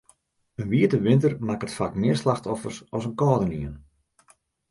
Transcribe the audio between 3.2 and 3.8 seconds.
kâldenien.